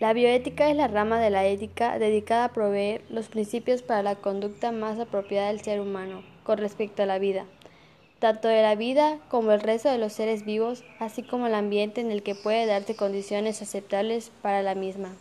[0.00, 4.14] La bioética es la rama de la ética dedicada a proveer los principios para la
[4.14, 7.46] conducta más apropiada del ser humano con respecto a la vida,
[8.20, 12.00] tanto de la vida como el resto de los seres vivos, así como el ambiente
[12.00, 15.16] en el que puede darse condiciones aceptables para la misma.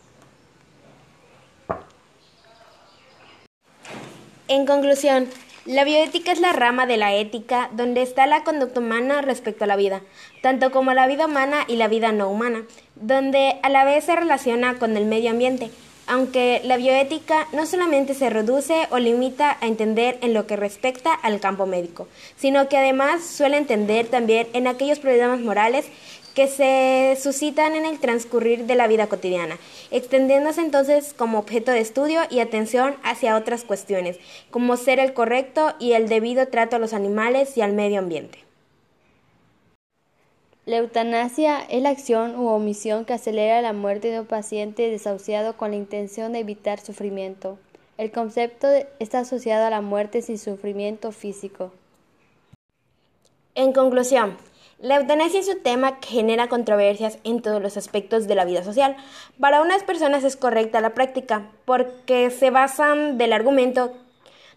[4.47, 5.27] En conclusión,
[5.67, 9.67] la bioética es la rama de la ética donde está la conducta humana respecto a
[9.67, 10.01] la vida,
[10.41, 12.63] tanto como la vida humana y la vida no humana,
[12.95, 15.69] donde a la vez se relaciona con el medio ambiente,
[16.07, 21.13] aunque la bioética no solamente se reduce o limita a entender en lo que respecta
[21.13, 25.85] al campo médico, sino que además suele entender también en aquellos problemas morales
[26.37, 29.57] que se suscitan en el transcurrir de la vida cotidiana,
[29.89, 34.19] extendiéndose entonces como objeto de estudio y atención hacia otras cuestiones,
[34.51, 38.37] como ser el correcto y el debido trato a los animales y al medio ambiente.
[40.67, 45.57] La eutanasia es la acción u omisión que acelera la muerte de un paciente desahuciado
[45.57, 47.57] con la intención de evitar sufrimiento.
[47.97, 48.67] El concepto
[48.99, 51.71] está asociado a la muerte sin sufrimiento físico.
[53.55, 54.37] En conclusión,
[54.79, 58.63] la eutanasia es un tema que genera controversias en todos los aspectos de la vida
[58.63, 58.95] social.
[59.39, 63.93] Para unas personas es correcta la práctica porque se basan del argumento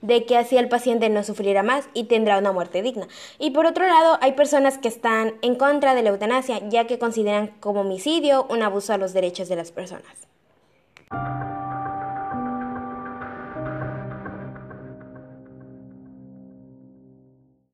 [0.02, 3.06] de que así el paciente no sufrirá más y tendrá una muerte digna.
[3.38, 6.98] Y por otro lado, hay personas que están en contra de la eutanasia ya que
[6.98, 10.28] consideran como homicidio un abuso a los derechos de las personas.